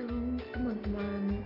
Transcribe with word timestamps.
Shalom 0.00 0.40
teman-teman 0.56 1.44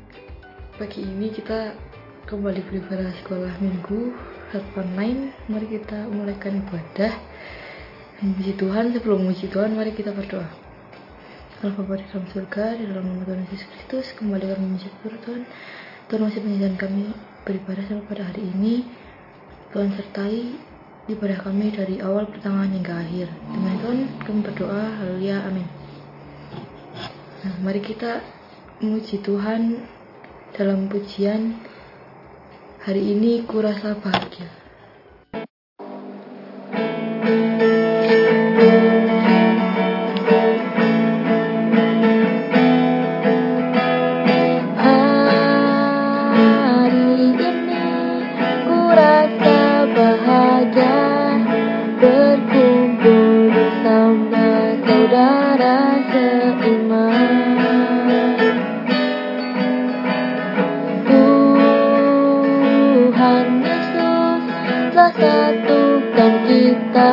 Pagi 0.79 1.03
ini 1.03 1.27
kita 1.35 1.75
kembali 2.23 2.63
beribadah 2.63 3.11
sekolah 3.19 3.51
minggu 3.59 4.15
Harapan 4.55 4.89
lain 4.95 5.19
Mari 5.51 5.75
kita 5.75 6.07
mulaikan 6.07 6.63
ibadah. 6.63 7.19
Memuji 8.23 8.55
Tuhan 8.55 8.95
Sebelum 8.95 9.27
memuji 9.27 9.51
Tuhan 9.51 9.75
mari 9.75 9.91
kita 9.91 10.15
berdoa. 10.15 10.47
Allah 10.47 11.75
Bapa 11.75 11.99
di 11.99 12.07
dalam 12.07 12.31
surga 12.31 12.79
Di 12.79 12.87
dalam 12.87 13.03
nama 13.03 13.27
Tuhan 13.27 13.43
Yesus 13.51 13.67
Kristus 13.75 14.15
Kembali 14.15 14.47
kami 14.47 14.63
memuji 14.63 14.87
Tuhan. 15.03 15.43
Tuhan 16.07 16.21
masih 16.23 16.41
mengizinkan 16.47 16.79
kami 16.79 17.11
beribadah 17.43 17.83
sampai 17.91 18.07
pada 18.07 18.23
hari 18.31 18.55
ini. 18.55 18.87
Tuhan 19.75 19.91
sertai 19.99 20.55
ibadah 21.11 21.43
kami 21.43 21.75
dari 21.75 21.99
awal 21.99 22.31
pertengahan 22.31 22.71
hingga 22.71 23.03
akhir. 23.03 23.27
Demi 23.51 23.75
Tuhan 23.83 23.99
kami 24.23 24.39
berdoa, 24.47 24.85
haleluya, 25.03 25.43
amin. 25.43 25.67
Nah, 27.43 27.61
mari 27.61 27.83
kita 27.83 28.34
memuji 28.83 29.23
Tuhan 29.23 29.87
dalam 30.55 30.91
pujian 30.91 31.55
hari 32.83 33.15
ini 33.15 33.47
kurasa 33.47 33.95
bahagia. 33.99 34.51
Hari 38.55 38.94
satukan 65.15 66.33
kita 66.51 67.13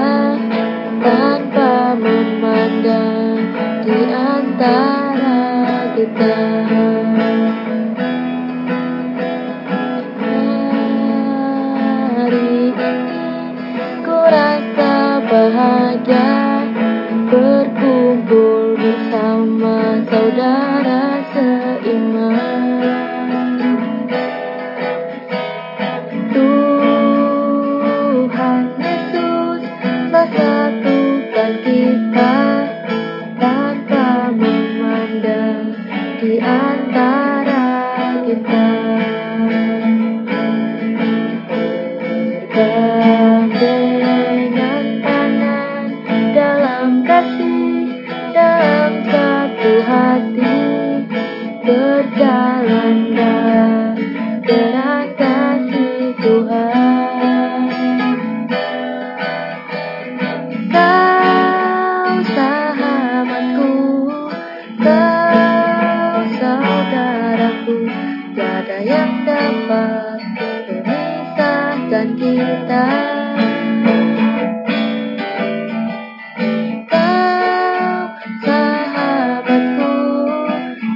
tanpa 1.02 1.94
memandang 2.02 3.38
di 3.86 4.00
antara 4.10 5.38
kita. 5.94 6.38
Hari 12.18 12.46
ini 12.74 12.94
ku 14.02 14.18
rasa 14.18 14.94
bahagia 15.30 16.41
di 36.90 37.41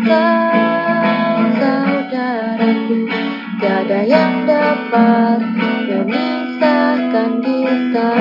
kau 0.05 1.41
saudaraku, 1.57 3.09
tiada 3.57 3.99
yang 4.05 4.45
dapat 4.45 5.39
memisahkan 5.89 7.41
kita. 7.41 8.11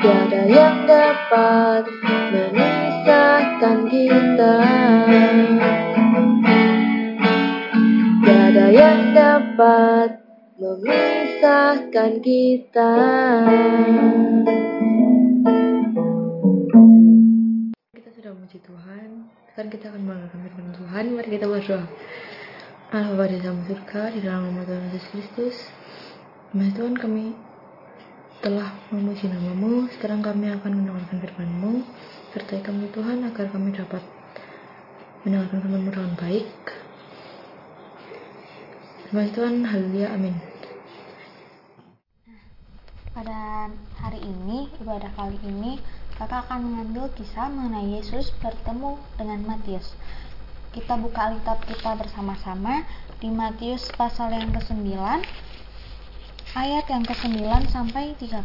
Tiada 0.00 0.42
yang 0.46 0.76
dapat 0.86 1.82
memisahkan 2.30 3.78
kita. 3.90 4.56
Tiada 8.22 8.66
yang 8.70 9.00
dapat 9.10 10.22
memisahkan 10.54 12.12
kita. 12.22 12.92
Memuji 18.50 18.66
Tuhan, 18.66 19.10
sekarang 19.46 19.70
kita 19.70 19.84
akan 19.94 20.02
mendengarkan 20.10 20.40
firman 20.42 20.74
Tuhan. 20.74 21.04
Mari 21.14 21.28
kita 21.38 21.46
berdoa. 21.46 21.86
Allah 22.90 23.10
Bapa 23.14 23.30
di 23.30 23.38
dalam 23.38 23.62
surga, 23.62 24.02
di 24.10 24.20
dalam 24.26 24.42
nama 24.50 24.66
Tuhan 24.66 24.90
Yesus 24.90 25.06
Kristus. 25.14 25.56
Demi 26.50 26.74
Tuhan 26.74 26.98
kami 26.98 27.30
telah 28.42 28.74
memuji 28.90 29.30
namamu, 29.30 29.86
sekarang 29.94 30.18
kami 30.26 30.50
akan 30.50 30.82
mendengarkan 30.82 31.22
firman-Mu. 31.22 31.86
Sertai 32.34 32.58
kami 32.66 32.90
Tuhan 32.90 33.22
agar 33.22 33.46
kami 33.54 33.70
dapat 33.70 34.02
mendengarkan 35.22 35.58
firman-Mu 35.62 35.90
dengan 35.94 36.14
baik. 36.18 36.50
Demi 39.14 39.30
Tuhan, 39.30 39.62
haleluya, 39.62 40.10
amin. 40.10 40.34
Pada 43.14 43.70
hari 43.94 44.18
ini, 44.26 44.66
ibadah 44.82 45.14
kali 45.14 45.38
ini, 45.46 45.78
kakak 46.20 46.44
akan 46.44 46.68
mengambil 46.68 47.08
kisah 47.16 47.48
mengenai 47.48 47.96
Yesus 47.96 48.28
bertemu 48.44 49.00
dengan 49.16 49.40
Matius. 49.48 49.96
Kita 50.68 51.00
buka 51.00 51.32
Alkitab 51.32 51.64
kita 51.64 51.96
bersama-sama 51.96 52.84
di 53.24 53.32
Matius 53.32 53.88
pasal 53.96 54.36
yang 54.36 54.52
ke-9, 54.52 55.00
ayat 56.52 56.84
yang 56.92 57.08
ke-9 57.08 57.40
sampai 57.72 58.12
13. 58.20 58.36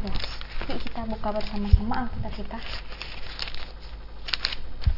Yuk 0.72 0.80
kita 0.88 1.04
buka 1.04 1.36
bersama-sama 1.36 2.08
Alkitab 2.08 2.32
kita. 2.40 2.60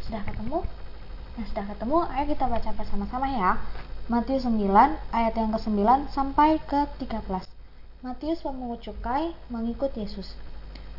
Sudah 0.06 0.22
ketemu? 0.22 0.62
Nah, 1.34 1.46
sudah 1.50 1.66
ketemu, 1.74 1.98
ayo 2.14 2.26
kita 2.30 2.46
baca 2.46 2.70
bersama-sama 2.78 3.26
ya. 3.26 3.52
Matius 4.06 4.46
9 4.46 4.54
ayat 5.18 5.34
yang 5.34 5.50
ke-9 5.50 6.14
sampai 6.14 6.62
ke-13. 6.62 7.42
Matius 8.06 8.46
pemungut 8.46 8.86
cukai 8.86 9.34
mengikut 9.50 9.98
Yesus. 9.98 10.38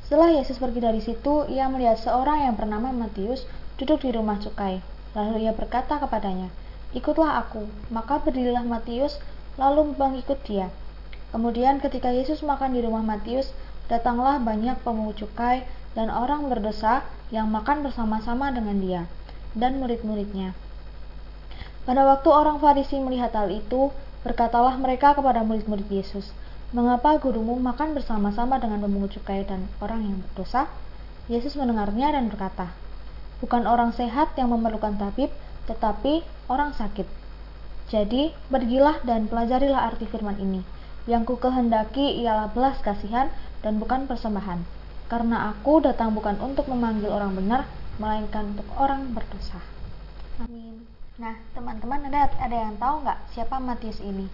Setelah 0.08 0.40
Yesus 0.40 0.56
pergi 0.56 0.80
dari 0.80 1.04
situ, 1.04 1.44
ia 1.52 1.68
melihat 1.68 2.00
seorang 2.00 2.48
yang 2.48 2.56
bernama 2.56 2.88
Matius 2.96 3.44
duduk 3.76 4.08
di 4.08 4.16
rumah 4.16 4.40
cukai. 4.40 4.80
Lalu 5.12 5.44
ia 5.44 5.52
berkata 5.52 6.00
kepadanya, 6.00 6.48
"Ikutlah 6.96 7.44
aku." 7.44 7.68
Maka 7.92 8.16
berdirilah 8.16 8.64
Matius 8.64 9.20
lalu 9.60 9.92
mengikut 9.92 10.40
dia. 10.48 10.72
Kemudian 11.28 11.76
ketika 11.84 12.08
Yesus 12.08 12.40
makan 12.40 12.72
di 12.72 12.80
rumah 12.80 13.04
Matius, 13.04 13.52
datanglah 13.92 14.40
banyak 14.40 14.80
pemungut 14.80 15.20
cukai 15.20 15.68
dan 15.92 16.08
orang 16.08 16.48
berdosa 16.48 17.04
yang 17.28 17.52
makan 17.52 17.84
bersama-sama 17.84 18.48
dengan 18.48 18.80
dia 18.80 19.02
dan 19.52 19.76
murid-muridnya. 19.76 20.56
Pada 21.84 22.08
waktu 22.08 22.32
orang 22.32 22.56
Farisi 22.64 22.96
melihat 22.96 23.36
hal 23.36 23.52
itu, 23.52 23.92
berkatalah 24.24 24.80
mereka 24.80 25.12
kepada 25.12 25.44
murid-murid 25.44 25.88
Yesus, 25.92 26.32
"Mengapa 26.76 27.16
gurumu 27.16 27.56
makan 27.56 27.96
bersama-sama 27.96 28.60
dengan 28.60 28.84
pemungut 28.84 29.14
cukai 29.16 29.44
dan 29.48 29.68
orang 29.80 30.04
yang 30.04 30.16
berdosa?" 30.20 30.68
Yesus 31.28 31.56
mendengarnya 31.60 32.12
dan 32.16 32.32
berkata, 32.32 32.72
"Bukan 33.44 33.68
orang 33.68 33.92
sehat 33.92 34.32
yang 34.40 34.48
memerlukan 34.52 34.96
tabib, 34.96 35.28
tetapi 35.68 36.24
orang 36.48 36.72
sakit. 36.72 37.04
Jadi, 37.92 38.32
pergilah 38.48 39.00
dan 39.04 39.28
pelajarilah 39.28 39.92
arti 39.92 40.08
firman 40.08 40.40
ini. 40.40 40.64
Yang 41.08 41.32
ku 41.32 41.34
kehendaki 41.40 42.20
ialah 42.20 42.52
belas 42.52 42.80
kasihan 42.84 43.32
dan 43.64 43.80
bukan 43.80 44.04
persembahan. 44.08 44.60
Karena 45.08 45.52
aku 45.52 45.80
datang 45.80 46.12
bukan 46.12 46.36
untuk 46.40 46.68
memanggil 46.68 47.08
orang 47.08 47.32
benar, 47.32 47.64
melainkan 47.96 48.52
untuk 48.52 48.68
orang 48.76 49.16
berdosa. 49.16 49.60
Amin. 50.40 50.84
Nah, 51.16 51.32
teman-teman 51.56 52.12
ada 52.12 52.28
ada 52.36 52.56
yang 52.56 52.76
tahu 52.76 53.02
nggak 53.08 53.18
siapa 53.32 53.56
Matius 53.56 54.04
ini? 54.04 54.28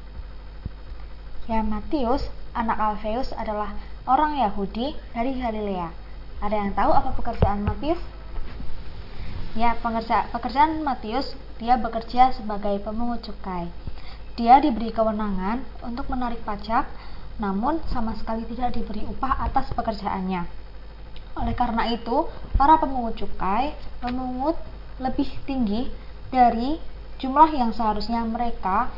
Ya, 1.44 1.60
Matius, 1.60 2.32
anak 2.56 2.80
Alfeus 2.80 3.28
adalah 3.36 3.76
orang 4.08 4.40
Yahudi 4.40 4.96
dari 5.12 5.36
Galilea. 5.36 5.92
Ada 6.40 6.56
yang 6.56 6.72
tahu 6.72 6.88
apa 6.88 7.12
pekerjaan 7.20 7.68
Matius? 7.68 8.00
Ya, 9.52 9.76
pengerja, 9.76 10.24
pekerjaan 10.32 10.80
Matius, 10.80 11.36
dia 11.60 11.76
bekerja 11.76 12.32
sebagai 12.32 12.80
pemungut 12.80 13.28
cukai. 13.28 13.68
Dia 14.40 14.56
diberi 14.56 14.88
kewenangan 14.88 15.60
untuk 15.84 16.08
menarik 16.08 16.40
pajak, 16.48 16.88
namun 17.36 17.84
sama 17.92 18.16
sekali 18.16 18.48
tidak 18.48 18.80
diberi 18.80 19.04
upah 19.04 19.44
atas 19.44 19.68
pekerjaannya. 19.76 20.48
Oleh 21.36 21.52
karena 21.52 21.92
itu, 21.92 22.24
para 22.56 22.80
pemungut 22.80 23.20
cukai 23.20 23.76
memungut 24.00 24.56
lebih 24.96 25.28
tinggi 25.44 25.92
dari 26.32 26.80
jumlah 27.20 27.52
yang 27.52 27.76
seharusnya 27.76 28.24
mereka 28.24 28.88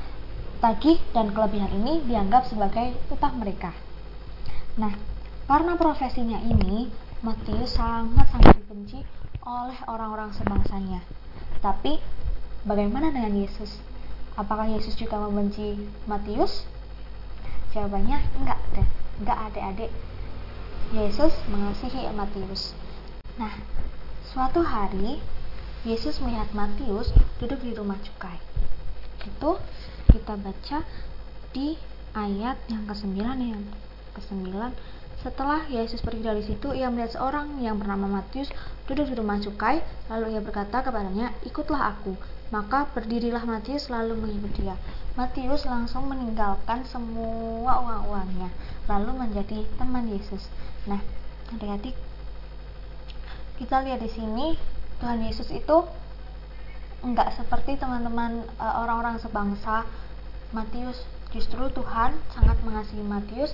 tagih 0.58 0.99
dan 1.12 1.32
kelebihan 1.37 1.70
ini 1.76 2.00
dianggap 2.08 2.49
sebagai 2.49 2.97
upah 3.12 3.32
mereka. 3.37 3.76
Nah, 4.81 4.93
karena 5.47 5.76
profesinya 5.76 6.41
ini, 6.43 6.91
Matius 7.25 7.76
sangat-sangat 7.76 8.61
dibenci 8.61 9.00
oleh 9.47 9.79
orang-orang 9.88 10.35
sebangsanya. 10.35 11.00
Tapi 11.64 12.03
bagaimana 12.67 13.08
dengan 13.14 13.32
Yesus? 13.41 13.81
Apakah 14.37 14.69
Yesus 14.69 14.93
juga 15.00 15.17
membenci 15.17 15.81
Matius? 16.05 16.69
Jawabannya 17.73 18.20
enggak 18.37 18.61
deh, 18.76 18.88
enggak 19.23 19.38
adik-adik. 19.49 19.93
Yesus 20.93 21.32
mengasihi 21.49 22.11
Matius. 22.12 22.76
Nah, 23.41 23.53
suatu 24.29 24.61
hari 24.61 25.25
Yesus 25.88 26.20
melihat 26.20 26.50
Matius 26.53 27.14
duduk 27.41 27.62
di 27.62 27.73
rumah 27.73 27.97
cukai. 28.03 28.38
Itu 29.25 29.56
kita 30.26 30.43
baca 30.43 30.82
di 31.55 31.78
ayat 32.11 32.58
yang 32.67 32.82
ke-9 32.90 33.14
yang 33.38 33.62
ke-9 34.19 34.75
setelah 35.23 35.62
Yesus 35.70 36.02
pergi 36.02 36.23
dari 36.23 36.43
situ, 36.43 36.75
ia 36.75 36.90
melihat 36.90 37.14
seorang 37.14 37.62
yang 37.62 37.78
bernama 37.78 38.20
Matius 38.20 38.50
duduk 38.90 39.06
di 39.11 39.14
rumah 39.14 39.38
cukai, 39.38 39.81
lalu 40.11 40.34
ia 40.34 40.43
berkata 40.43 40.82
kepadanya, 40.82 41.31
"Ikutlah 41.46 41.94
aku." 41.94 42.19
Maka 42.50 42.90
berdirilah 42.94 43.43
Matius 43.43 43.90
lalu 43.90 44.14
mengikuti 44.19 44.67
dia. 44.67 44.78
Matius 45.19 45.67
langsung 45.67 46.06
meninggalkan 46.06 46.87
semua 46.87 47.82
uang-uangnya, 47.82 48.50
lalu 48.87 49.11
menjadi 49.19 49.67
teman 49.79 50.11
Yesus. 50.11 50.46
Nah, 50.87 51.02
adik-adik, 51.55 51.94
kita 53.62 53.82
lihat 53.82 54.02
di 54.02 54.11
sini 54.11 54.55
Tuhan 55.02 55.22
Yesus 55.26 55.50
itu 55.50 55.87
enggak 57.02 57.34
seperti 57.34 57.79
teman-teman 57.79 58.46
e, 58.46 58.67
orang-orang 58.67 59.19
sebangsa 59.19 59.87
Matius 60.54 61.02
justru 61.34 61.66
Tuhan 61.75 62.14
sangat 62.31 62.58
mengasihi 62.62 63.02
Matius 63.02 63.50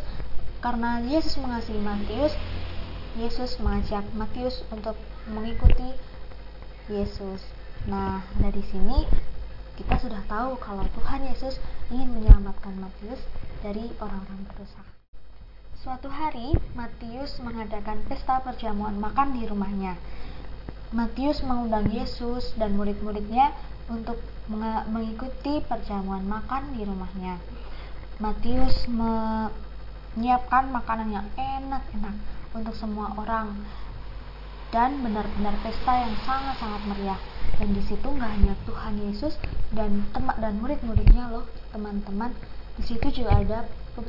karena 0.61 1.01
Yesus 1.01 1.41
mengasihi 1.41 1.81
Matius, 1.81 2.37
Yesus 3.17 3.57
mengajak 3.59 4.05
Matius 4.13 4.61
untuk 4.69 4.95
mengikuti 5.27 5.97
Yesus. 6.93 7.41
Nah, 7.89 8.23
dari 8.39 8.63
sini 8.69 9.09
kita 9.81 9.97
sudah 9.99 10.23
tahu 10.29 10.61
kalau 10.61 10.85
Tuhan 11.01 11.27
Yesus 11.33 11.57
ingin 11.89 12.13
menyelamatkan 12.13 12.77
Matius 12.77 13.25
dari 13.65 13.89
orang-orang 13.99 14.45
berdosa. 14.47 14.83
Suatu 15.83 16.07
hari, 16.07 16.55
Matius 16.79 17.43
mengadakan 17.43 18.07
pesta 18.07 18.39
perjamuan 18.39 19.03
makan 19.03 19.35
di 19.35 19.43
rumahnya. 19.51 19.99
Matius 20.95 21.43
mengundang 21.43 21.91
Yesus 21.91 22.55
dan 22.55 22.79
murid-muridnya 22.79 23.51
untuk 23.93 24.17
mengikuti 24.89 25.61
perjamuan 25.69 26.25
makan 26.25 26.73
di 26.73 26.83
rumahnya. 26.89 27.37
Matius 28.19 28.89
me 28.89 29.47
menyiapkan 30.13 30.69
makanan 30.69 31.09
yang 31.09 31.27
enak-enak 31.41 32.17
untuk 32.53 32.77
semua 32.77 33.17
orang 33.17 33.65
dan 34.69 35.01
benar-benar 35.01 35.57
pesta 35.65 36.05
yang 36.05 36.13
sangat-sangat 36.25 36.83
meriah 36.85 37.21
dan 37.57 37.73
di 37.73 37.81
situ 37.85 38.05
nggak 38.05 38.29
hanya 38.29 38.55
Tuhan 38.69 38.95
Yesus 39.09 39.41
dan 39.73 40.05
teman 40.13 40.37
dan 40.37 40.61
murid-muridnya 40.61 41.33
loh 41.33 41.49
teman-teman 41.73 42.33
di 42.77 42.85
situ 42.85 43.25
juga 43.25 43.41
ada 43.41 43.59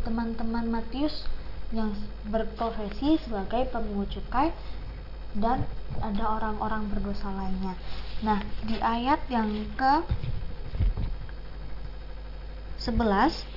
teman-teman 0.04 0.68
Matius 0.72 1.24
yang 1.72 1.96
berprofesi 2.28 3.20
sebagai 3.24 3.72
pemungut 3.72 4.12
cukai 4.12 4.52
dan 5.38 5.66
ada 6.02 6.24
orang-orang 6.40 6.90
berdosa 6.90 7.30
lainnya. 7.34 7.74
Nah, 8.22 8.42
di 8.66 8.78
ayat 8.80 9.20
yang 9.30 9.50
ke 9.78 10.06
11 12.84 13.48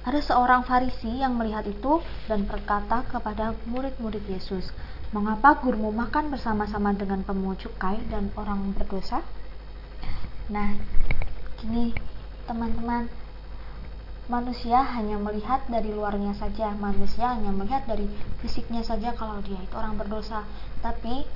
ada 0.00 0.20
seorang 0.24 0.64
Farisi 0.64 1.20
yang 1.20 1.36
melihat 1.36 1.68
itu 1.68 2.00
dan 2.24 2.48
berkata 2.48 3.04
kepada 3.04 3.52
murid-murid 3.68 4.24
Yesus, 4.26 4.72
"Mengapa 5.12 5.60
gurumu 5.60 5.92
makan 5.92 6.32
bersama-sama 6.32 6.96
dengan 6.96 7.20
pemungut 7.20 7.60
cukai 7.60 8.00
dan 8.08 8.32
orang 8.34 8.72
berdosa?" 8.72 9.20
Nah, 10.48 10.74
gini 11.60 11.92
teman-teman, 12.48 13.06
manusia 14.30 14.78
hanya 14.94 15.18
melihat 15.18 15.66
dari 15.66 15.90
luarnya 15.90 16.30
saja, 16.38 16.70
manusia 16.78 17.34
hanya 17.34 17.50
melihat 17.50 17.82
dari 17.90 18.06
fisiknya 18.38 18.86
saja 18.86 19.10
kalau 19.18 19.42
dia 19.42 19.58
itu 19.58 19.74
orang 19.74 19.98
berdosa, 19.98 20.46
tapi 20.78 21.26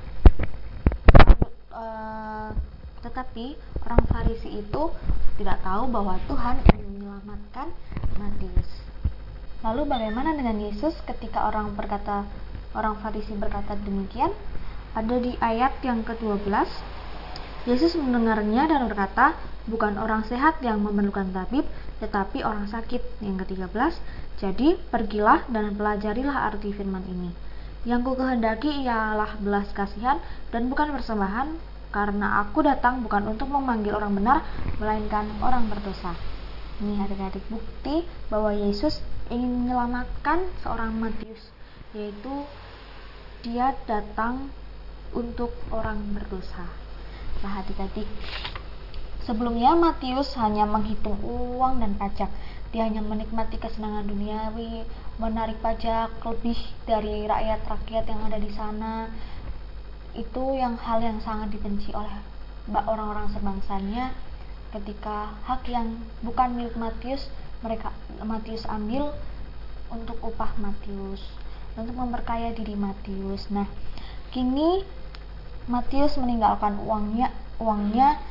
uh, 1.75 2.55
tetapi 3.03 3.59
orang 3.83 4.01
Farisi 4.07 4.63
itu 4.63 4.89
tidak 5.35 5.59
tahu 5.61 5.91
bahwa 5.91 6.15
Tuhan 6.31 6.63
ingin 6.71 6.87
menyelamatkan 6.95 7.67
Matius. 8.15 8.69
Lalu 9.61 9.91
bagaimana 9.91 10.31
dengan 10.31 10.57
Yesus 10.63 10.95
ketika 11.03 11.51
orang 11.51 11.75
berkata 11.75 12.23
orang 12.71 12.95
Farisi 13.03 13.35
berkata 13.35 13.75
demikian? 13.75 14.31
Ada 14.95 15.19
di 15.19 15.35
ayat 15.43 15.83
yang 15.83 16.07
ke-12. 16.07 16.94
Yesus 17.65 17.97
mendengarnya 17.97 18.69
dan 18.69 18.85
berkata, 18.85 19.33
bukan 19.65 19.97
orang 19.97 20.21
sehat 20.29 20.61
yang 20.61 20.85
memerlukan 20.85 21.33
tabib, 21.33 21.65
tetapi 21.97 22.45
orang 22.45 22.69
sakit. 22.69 23.01
Yang 23.25 23.45
ke-13, 23.45 23.93
jadi 24.37 24.77
pergilah 24.93 25.49
dan 25.49 25.73
pelajarilah 25.73 26.45
arti 26.45 26.69
firman 26.69 27.01
ini. 27.09 27.33
Yang 27.89 28.01
ku 28.05 28.13
kehendaki 28.21 28.85
ialah 28.85 29.41
belas 29.41 29.69
kasihan 29.73 30.21
dan 30.53 30.69
bukan 30.69 30.93
persembahan, 30.93 31.57
karena 31.89 32.45
aku 32.45 32.61
datang 32.61 33.01
bukan 33.01 33.33
untuk 33.33 33.49
memanggil 33.49 33.97
orang 33.97 34.13
benar, 34.13 34.45
melainkan 34.77 35.25
orang 35.41 35.65
berdosa. 35.65 36.13
Ini 36.85 37.01
adik-adik 37.01 37.49
bukti 37.49 38.05
bahwa 38.29 38.53
Yesus 38.53 39.01
ingin 39.33 39.65
menyelamatkan 39.65 40.53
seorang 40.61 40.93
Matius, 41.01 41.49
yaitu 41.97 42.45
dia 43.41 43.73
datang 43.89 44.53
untuk 45.15 45.49
orang 45.73 46.13
berdosa. 46.13 46.84
Nah 47.41 47.63
adik-adik, 47.63 48.07
sebelumnya 49.25 49.73
Matius 49.75 50.35
hanya 50.39 50.63
menghitung 50.69 51.19
uang 51.25 51.81
dan 51.81 51.97
pajak. 51.97 52.29
Dia 52.71 52.87
hanya 52.87 52.99
menikmati 52.99 53.55
kesenangan 53.55 54.07
duniawi, 54.07 54.83
menarik 55.17 55.57
pajak 55.63 56.11
lebih 56.23 56.59
dari 56.83 57.23
rakyat-rakyat 57.23 58.03
yang 58.07 58.21
ada 58.27 58.35
di 58.35 58.51
sana, 58.51 59.07
itu 60.15 60.43
yang 60.55 60.79
hal 60.79 61.03
yang 61.03 61.19
sangat 61.19 61.51
dibenci 61.51 61.91
oleh 61.91 62.15
orang-orang 62.71 63.27
sebangsanya 63.35 64.15
ketika 64.71 65.35
hak 65.47 65.67
yang 65.71 65.99
bukan 66.23 66.55
milik 66.55 66.75
Matius 66.75 67.31
mereka 67.63 67.91
Matius 68.23 68.67
ambil 68.67 69.11
untuk 69.91 70.17
upah 70.23 70.55
Matius 70.59 71.21
untuk 71.75 71.95
memperkaya 71.95 72.55
diri 72.55 72.73
Matius. 72.75 73.47
Nah 73.51 73.67
kini 74.31 74.83
Matius 75.65 76.13
meninggalkan 76.21 76.77
uangnya 76.77 77.33
uangnya 77.57 78.21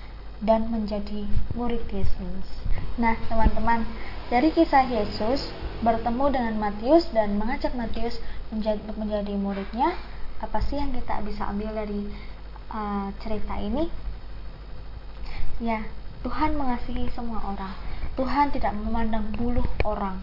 dan 0.45 0.71
menjadi 0.71 1.27
murid 1.59 1.83
Yesus. 1.91 2.47
Nah 2.95 3.19
teman-teman 3.27 3.83
dari 4.31 4.55
kisah 4.55 4.87
Yesus 4.87 5.51
bertemu 5.83 6.31
dengan 6.31 6.55
Matius 6.63 7.11
dan 7.11 7.35
mengajak 7.35 7.75
Matius 7.75 8.23
menjadi, 8.55 8.81
menjadi 8.95 9.35
muridnya 9.35 9.99
apa 10.39 10.63
sih 10.63 10.79
yang 10.79 10.95
kita 10.95 11.25
bisa 11.27 11.51
ambil 11.51 11.75
dari 11.75 12.07
uh, 12.71 13.11
cerita 13.19 13.59
ini? 13.59 13.91
Ya 15.59 15.83
Tuhan 16.23 16.55
mengasihi 16.55 17.11
semua 17.13 17.43
orang. 17.43 17.75
Tuhan 18.15 18.55
tidak 18.55 18.79
memandang 18.79 19.35
buluh 19.35 19.67
orang. 19.83 20.23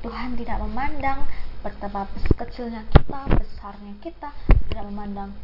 Tuhan 0.00 0.40
tidak 0.40 0.62
memandang 0.64 1.28
betapa 1.60 2.06
kecilnya 2.38 2.86
kita 2.94 3.26
besarnya 3.26 3.92
kita 3.98 4.30
tidak 4.70 4.84
memandang 4.86 5.34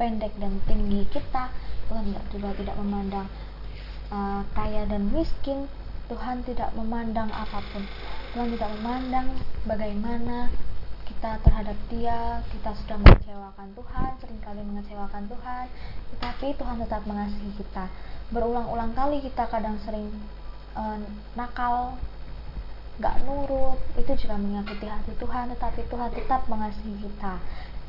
pendek 0.00 0.32
dan 0.40 0.56
tinggi 0.64 1.04
kita. 1.12 1.52
Tuhan 1.92 2.16
juga 2.32 2.56
tidak 2.56 2.80
memandang 2.80 3.28
uh, 4.08 4.40
kaya 4.56 4.88
dan 4.88 5.12
miskin. 5.12 5.68
Tuhan 6.08 6.40
tidak 6.48 6.72
memandang 6.72 7.28
apa 7.28 7.60
pun. 7.70 7.84
Tuhan 8.32 8.48
tidak 8.56 8.72
memandang 8.80 9.28
bagaimana 9.68 10.48
kita 11.04 11.36
terhadap 11.44 11.76
dia. 11.92 12.40
Kita 12.48 12.72
sudah 12.80 12.96
mengecewakan 12.96 13.68
Tuhan 13.76 14.10
sering 14.24 14.40
kali 14.40 14.64
mengecewakan 14.64 15.28
Tuhan. 15.28 15.66
Tetapi 16.16 16.46
Tuhan 16.56 16.76
tetap 16.80 17.04
mengasihi 17.04 17.52
kita. 17.60 17.92
Berulang-ulang 18.32 18.96
kali 18.96 19.20
kita 19.20 19.44
kadang 19.52 19.76
sering 19.84 20.08
uh, 20.74 20.96
nakal 21.36 22.00
gak 23.00 23.16
nurut 23.24 23.80
itu 23.96 24.12
juga 24.26 24.34
menyakiti 24.40 24.86
hati 24.88 25.12
Tuhan. 25.20 25.52
Tetapi 25.54 25.80
Tuhan 25.86 26.10
tetap 26.10 26.48
mengasihi 26.50 26.94
kita. 27.06 27.38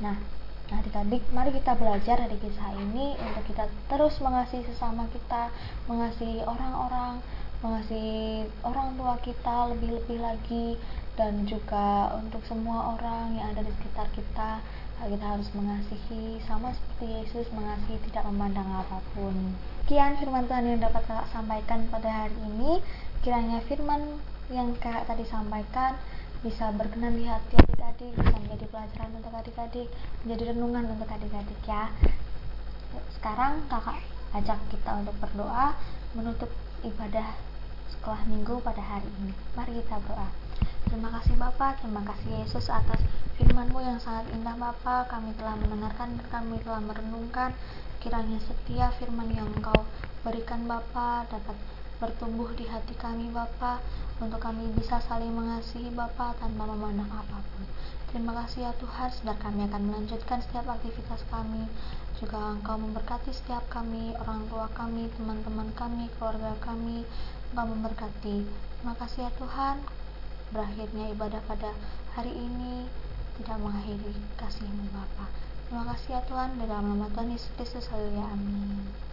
Nah 0.04 0.41
adik-adik 0.72 1.24
mari 1.36 1.52
kita 1.52 1.76
belajar 1.76 2.16
dari 2.24 2.40
kisah 2.40 2.72
ini 2.80 3.20
untuk 3.20 3.44
kita 3.52 3.68
terus 3.92 4.18
mengasihi 4.24 4.64
sesama 4.64 5.06
kita 5.12 5.52
mengasihi 5.92 6.42
orang-orang 6.48 7.20
mengasihi 7.62 8.50
orang 8.66 8.98
tua 8.98 9.14
kita 9.22 9.70
lebih-lebih 9.76 10.18
lagi 10.18 10.82
dan 11.14 11.46
juga 11.46 12.10
untuk 12.18 12.42
semua 12.50 12.98
orang 12.98 13.38
yang 13.38 13.54
ada 13.54 13.62
di 13.62 13.72
sekitar 13.78 14.08
kita. 14.16 14.64
Kita 15.02 15.26
harus 15.34 15.50
mengasihi 15.58 16.38
sama 16.46 16.70
seperti 16.78 17.26
Yesus 17.26 17.50
mengasihi 17.50 17.98
tidak 18.06 18.22
memandang 18.30 18.70
apa 18.70 19.02
pun. 19.18 19.58
Sekian 19.82 20.14
firman 20.22 20.46
Tuhan 20.46 20.66
yang 20.70 20.82
dapat 20.82 21.02
kakak 21.10 21.30
sampaikan 21.34 21.90
pada 21.90 22.06
hari 22.06 22.38
ini. 22.54 22.86
Kiranya 23.26 23.66
firman 23.66 24.22
yang 24.54 24.78
kakak 24.78 25.10
tadi 25.10 25.26
sampaikan 25.26 25.98
bisa 26.42 26.74
berkenan 26.74 27.14
di 27.14 27.30
hati 27.30 27.54
adik-adik, 27.54 28.18
bisa 28.18 28.36
menjadi 28.42 28.66
pelajaran 28.74 29.12
untuk 29.14 29.34
adik-adik, 29.38 29.88
menjadi 30.26 30.44
renungan 30.54 30.84
untuk 30.90 31.10
adik-adik 31.14 31.62
ya. 31.70 31.94
Sekarang 33.14 33.62
kakak 33.70 34.02
ajak 34.34 34.58
kita 34.74 35.06
untuk 35.06 35.14
berdoa 35.22 35.78
menutup 36.18 36.50
ibadah 36.82 37.38
sekolah 37.94 38.26
minggu 38.26 38.58
pada 38.66 38.82
hari 38.82 39.06
ini. 39.22 39.38
Mari 39.54 39.86
kita 39.86 40.02
berdoa. 40.02 40.34
Terima 40.90 41.14
kasih 41.14 41.38
Bapak, 41.38 41.78
terima 41.80 42.02
kasih 42.02 42.42
Yesus 42.42 42.66
atas 42.74 43.00
firman-Mu 43.38 43.80
yang 43.86 44.02
sangat 44.02 44.26
indah 44.34 44.58
Bapak. 44.58 45.14
Kami 45.14 45.38
telah 45.38 45.54
mendengarkan, 45.62 46.18
kami 46.34 46.58
telah 46.66 46.82
merenungkan. 46.82 47.54
Kiranya 48.02 48.42
setiap 48.42 48.98
firman 48.98 49.30
yang 49.30 49.46
Engkau 49.54 49.86
berikan 50.26 50.66
Bapak 50.66 51.30
dapat 51.30 51.54
bertumbuh 52.02 52.50
di 52.58 52.66
hati 52.66 52.98
kami 52.98 53.30
Bapa 53.30 53.78
untuk 54.18 54.42
kami 54.42 54.74
bisa 54.74 54.98
saling 55.06 55.30
mengasihi 55.30 55.94
Bapa 55.94 56.34
tanpa 56.42 56.66
memandang 56.66 57.14
apa 57.14 57.38
pun. 57.38 57.64
Terima 58.10 58.34
kasih 58.42 58.66
ya 58.68 58.74
Tuhan, 58.82 59.14
sedang 59.14 59.38
kami 59.38 59.70
akan 59.70 59.82
melanjutkan 59.88 60.42
setiap 60.42 60.66
aktivitas 60.66 61.22
kami. 61.30 61.70
Juga 62.18 62.58
Engkau 62.58 62.82
memberkati 62.82 63.30
setiap 63.32 63.64
kami, 63.70 64.18
orang 64.18 64.50
tua 64.50 64.66
kami, 64.74 65.14
teman-teman 65.14 65.70
kami, 65.78 66.10
keluarga 66.18 66.58
kami. 66.60 67.06
Engkau 67.54 67.66
memberkati. 67.70 68.50
Terima 68.50 68.98
kasih 68.98 69.30
ya 69.30 69.32
Tuhan, 69.38 69.86
berakhirnya 70.50 71.06
ibadah 71.14 71.40
pada 71.46 71.72
hari 72.18 72.34
ini 72.34 72.90
tidak 73.40 73.62
mengakhiri 73.62 74.18
kasih-Mu 74.42 74.90
Bapa. 74.90 75.30
Terima 75.70 75.86
kasih 75.94 76.18
ya 76.18 76.22
Tuhan, 76.26 76.58
dalam 76.60 76.98
nama 76.98 77.08
Tuhan 77.14 77.30
Yesus 77.30 77.54
Kristus, 77.56 77.88
haleluya, 77.94 78.26
amin. 78.26 79.11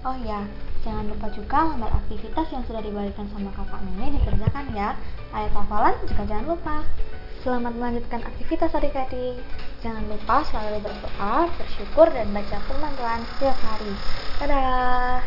Oh 0.00 0.16
ya, 0.24 0.48
jangan 0.80 1.12
lupa 1.12 1.28
juga 1.28 1.60
lambar 1.60 1.92
aktivitas 1.92 2.48
yang 2.48 2.64
sudah 2.64 2.80
diberikan 2.80 3.28
sama 3.36 3.52
kakak 3.52 3.84
Nene 3.84 4.16
dikerjakan 4.16 4.72
ya. 4.72 4.96
Ayat 5.28 5.52
hafalan 5.52 5.92
juga 6.08 6.24
jangan 6.24 6.56
lupa. 6.56 6.76
Selamat 7.44 7.76
melanjutkan 7.76 8.24
aktivitas 8.24 8.72
adik-adik. 8.72 9.44
Jangan 9.84 10.08
lupa 10.08 10.40
selalu 10.48 10.88
berdoa, 10.88 11.52
bersyukur, 11.52 12.08
dan 12.16 12.32
baca 12.32 12.56
firman 12.64 12.92
Tuhan 12.96 13.20
setiap 13.36 13.58
hari. 13.60 13.92
Dadah! 14.40 15.20